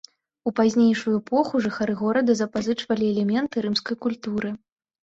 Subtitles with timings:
[0.51, 4.49] У пазнейшую эпоху жыхары горада запазычвалі элементы рымскай культуры.